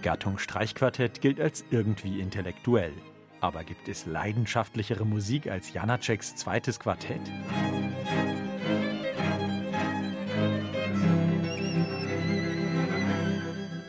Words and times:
Die 0.00 0.04
Gattung 0.06 0.38
Streichquartett 0.38 1.20
gilt 1.20 1.38
als 1.38 1.62
irgendwie 1.70 2.20
intellektuell. 2.20 2.94
Aber 3.42 3.64
gibt 3.64 3.86
es 3.86 4.06
leidenschaftlichere 4.06 5.04
Musik 5.04 5.46
als 5.46 5.74
Janaceks 5.74 6.36
zweites 6.36 6.80
Quartett? 6.80 7.20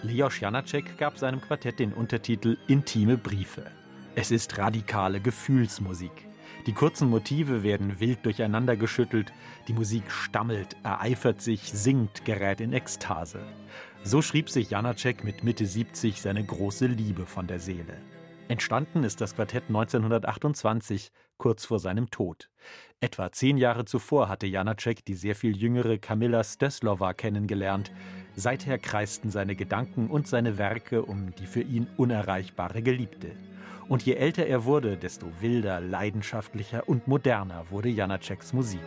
Leos 0.04 0.38
Janacek 0.38 0.98
gab 0.98 1.18
seinem 1.18 1.40
Quartett 1.40 1.80
den 1.80 1.94
Untertitel 1.94 2.58
Intime 2.68 3.16
Briefe. 3.16 3.72
Es 4.14 4.32
ist 4.32 4.58
radikale 4.58 5.22
Gefühlsmusik. 5.22 6.28
Die 6.68 6.74
kurzen 6.74 7.10
Motive 7.10 7.64
werden 7.64 8.00
wild 8.00 8.24
durcheinander 8.24 8.78
geschüttelt, 8.78 9.34
die 9.68 9.74
Musik 9.74 10.12
stammelt, 10.12 10.76
ereifert 10.84 11.42
sich, 11.42 11.72
singt, 11.72 12.24
gerät 12.24 12.62
in 12.62 12.74
Ekstase. 12.74 13.40
So 14.04 14.22
schrieb 14.22 14.50
sich 14.50 14.70
Janacek 14.70 15.24
mit 15.24 15.44
Mitte 15.44 15.66
70 15.66 16.22
seine 16.22 16.44
große 16.44 16.86
Liebe 16.86 17.26
von 17.26 17.48
der 17.48 17.60
Seele. 17.60 17.98
Entstanden 18.48 19.04
ist 19.04 19.22
das 19.22 19.36
Quartett 19.36 19.64
1928, 19.70 21.12
kurz 21.38 21.66
vor 21.66 21.80
seinem 21.80 22.12
Tod. 22.12 22.50
Etwa 23.00 23.32
zehn 23.32 23.58
Jahre 23.58 23.86
zuvor 23.86 24.30
hatte 24.30 24.46
Janacek 24.46 25.04
die 25.06 25.16
sehr 25.16 25.36
viel 25.36 25.58
jüngere 25.58 25.98
Kamilla 25.98 26.44
Stöslova 26.44 27.14
kennengelernt. 27.14 27.92
Seither 28.36 28.78
kreisten 28.78 29.32
seine 29.32 29.56
Gedanken 29.56 30.10
und 30.10 30.28
seine 30.28 30.60
Werke 30.60 31.02
um 31.02 31.34
die 31.36 31.48
für 31.48 31.62
ihn 31.62 31.88
unerreichbare 31.98 32.84
Geliebte. 32.84 33.32
Und 33.92 34.04
je 34.04 34.14
älter 34.14 34.46
er 34.46 34.64
wurde, 34.64 34.96
desto 34.96 35.26
wilder, 35.42 35.82
leidenschaftlicher 35.82 36.88
und 36.88 37.10
moderner 37.10 37.66
wurde 37.72 37.90
Janaceks 37.90 38.54
Musik. 38.54 38.80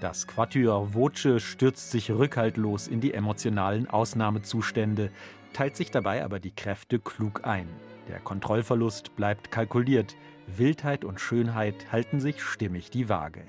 Das 0.00 0.26
Quatuor 0.26 0.92
Voce 0.92 1.40
stürzt 1.40 1.92
sich 1.92 2.10
rückhaltlos 2.10 2.88
in 2.88 3.00
die 3.00 3.14
emotionalen 3.14 3.88
Ausnahmezustände, 3.88 5.12
teilt 5.52 5.76
sich 5.76 5.92
dabei 5.92 6.24
aber 6.24 6.40
die 6.40 6.50
Kräfte 6.50 6.98
klug 6.98 7.44
ein. 7.44 7.68
Der 8.10 8.18
Kontrollverlust 8.18 9.14
bleibt 9.14 9.52
kalkuliert, 9.52 10.16
Wildheit 10.48 11.04
und 11.04 11.20
Schönheit 11.20 11.92
halten 11.92 12.18
sich 12.18 12.42
stimmig 12.42 12.90
die 12.90 13.08
Waage. 13.08 13.44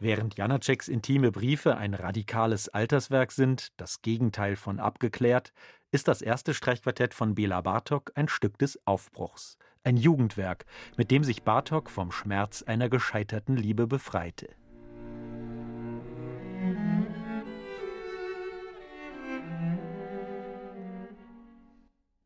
Während 0.00 0.36
Janaceks 0.36 0.88
intime 0.88 1.30
Briefe 1.30 1.76
ein 1.76 1.94
radikales 1.94 2.68
Alterswerk 2.68 3.30
sind, 3.30 3.68
das 3.76 4.02
Gegenteil 4.02 4.56
von 4.56 4.80
abgeklärt, 4.80 5.52
ist 5.92 6.08
das 6.08 6.22
erste 6.22 6.54
Streichquartett 6.54 7.14
von 7.14 7.36
Bela 7.36 7.60
Bartok 7.60 8.10
ein 8.16 8.26
Stück 8.26 8.58
des 8.58 8.84
Aufbruchs, 8.84 9.58
ein 9.84 9.96
Jugendwerk, 9.96 10.66
mit 10.96 11.12
dem 11.12 11.22
sich 11.22 11.44
Bartok 11.44 11.88
vom 11.88 12.10
Schmerz 12.10 12.64
einer 12.64 12.88
gescheiterten 12.88 13.56
Liebe 13.56 13.86
befreite. 13.86 14.48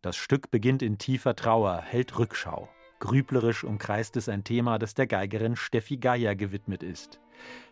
Das 0.02 0.16
Stück 0.16 0.50
beginnt 0.50 0.82
in 0.82 0.98
tiefer 0.98 1.36
Trauer, 1.36 1.80
hält 1.80 2.18
Rückschau. 2.18 2.68
Grüblerisch 2.98 3.62
umkreist 3.62 4.16
es 4.16 4.28
ein 4.28 4.42
Thema, 4.42 4.80
das 4.80 4.94
der 4.94 5.06
Geigerin 5.06 5.54
Steffi 5.54 5.96
Geier 5.96 6.34
gewidmet 6.34 6.82
ist. 6.82 7.20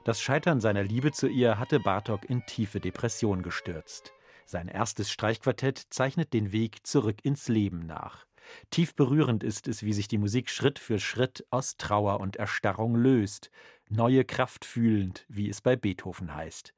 Das 0.05 0.21
Scheitern 0.21 0.61
seiner 0.61 0.85
Liebe 0.85 1.11
zu 1.11 1.27
ihr 1.27 1.59
hatte 1.59 1.81
Bartok 1.81 2.31
in 2.31 2.47
tiefe 2.47 2.79
Depression 2.79 3.43
gestürzt. 3.43 4.13
Sein 4.47 4.69
erstes 4.69 5.11
Streichquartett 5.11 5.87
zeichnet 5.91 6.33
den 6.33 6.53
Weg 6.53 6.87
zurück 6.87 7.19
ins 7.25 7.49
Leben 7.49 7.85
nach. 7.87 8.27
Tief 8.71 8.95
berührend 8.95 9.43
ist 9.43 9.67
es, 9.67 9.83
wie 9.83 9.93
sich 9.93 10.07
die 10.07 10.19
Musik 10.19 10.51
Schritt 10.51 10.79
für 10.79 11.01
Schritt 11.01 11.45
aus 11.51 11.79
Trauer 11.79 12.21
und 12.21 12.37
Erstarrung 12.37 12.95
löst, 12.95 13.51
neue 13.89 14.25
Kraft 14.25 14.65
fühlend, 14.65 15.25
wie 15.29 15.49
es 15.49 15.61
bei 15.61 15.75
Beethoven 15.75 16.33
heißt. 16.33 16.75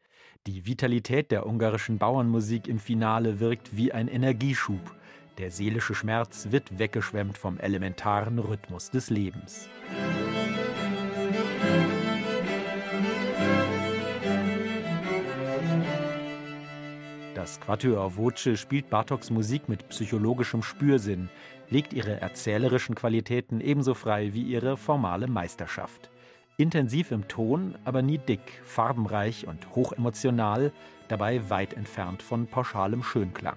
Die 0.46 0.66
Vitalität 0.66 1.30
der 1.30 1.46
ungarischen 1.46 1.98
Bauernmusik 1.98 2.68
im 2.68 2.78
Finale 2.78 3.38
wirkt 3.38 3.76
wie 3.76 3.92
ein 3.92 4.08
Energieschub. 4.08 4.80
Der 5.38 5.50
seelische 5.50 5.94
Schmerz 5.94 6.48
wird 6.50 6.78
weggeschwemmt 6.78 7.38
vom 7.38 7.58
elementaren 7.58 8.38
Rhythmus 8.38 8.90
des 8.90 9.08
Lebens. 9.08 9.68
Das 17.34 17.58
Quatuor 17.60 18.10
Voce 18.12 18.56
spielt 18.56 18.90
Bartoks 18.90 19.30
Musik 19.30 19.68
mit 19.68 19.88
psychologischem 19.88 20.62
Spürsinn, 20.62 21.30
legt 21.70 21.92
ihre 21.92 22.20
erzählerischen 22.20 22.94
Qualitäten 22.94 23.60
ebenso 23.60 23.94
frei 23.94 24.34
wie 24.34 24.42
ihre 24.42 24.76
formale 24.76 25.26
Meisterschaft. 25.26 26.10
Intensiv 26.58 27.10
im 27.10 27.26
Ton, 27.26 27.74
aber 27.84 28.02
nie 28.02 28.18
dick, 28.18 28.60
farbenreich 28.64 29.48
und 29.48 29.74
hochemotional, 29.74 30.72
dabei 31.08 31.48
weit 31.48 31.72
entfernt 31.72 32.22
von 32.22 32.46
pauschalem 32.46 33.02
Schönklang. 33.02 33.56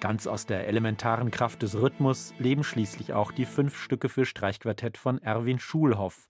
Ganz 0.00 0.26
aus 0.26 0.44
der 0.44 0.68
elementaren 0.68 1.30
Kraft 1.30 1.62
des 1.62 1.80
Rhythmus 1.80 2.34
leben 2.38 2.64
schließlich 2.64 3.14
auch 3.14 3.32
die 3.32 3.46
fünf 3.46 3.78
Stücke 3.78 4.08
für 4.08 4.26
Streichquartett 4.26 4.98
von 4.98 5.22
Erwin 5.22 5.58
Schulhoff. 5.58 6.28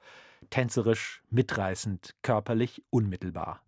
Tänzerisch, 0.50 1.22
mitreißend, 1.30 2.14
körperlich 2.22 2.84
unmittelbar. 2.90 3.60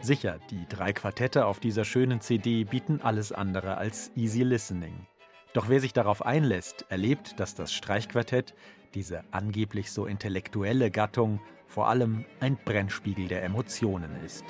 Sicher, 0.00 0.40
die 0.50 0.66
drei 0.68 0.92
Quartette 0.92 1.46
auf 1.46 1.60
dieser 1.60 1.84
schönen 1.84 2.20
CD 2.20 2.64
bieten 2.64 3.00
alles 3.00 3.30
andere 3.30 3.76
als 3.76 4.10
easy 4.16 4.42
listening. 4.42 5.06
Doch 5.52 5.68
wer 5.68 5.80
sich 5.80 5.92
darauf 5.92 6.24
einlässt, 6.24 6.86
erlebt, 6.88 7.38
dass 7.38 7.54
das 7.54 7.74
Streichquartett, 7.74 8.54
diese 8.94 9.22
angeblich 9.32 9.92
so 9.92 10.06
intellektuelle 10.06 10.90
Gattung, 10.90 11.40
vor 11.66 11.88
allem 11.88 12.24
ein 12.40 12.56
Brennspiegel 12.56 13.28
der 13.28 13.42
Emotionen 13.42 14.16
ist. 14.24 14.44